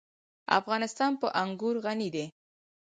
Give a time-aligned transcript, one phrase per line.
[0.59, 2.25] افغانستان په انګور غني دی.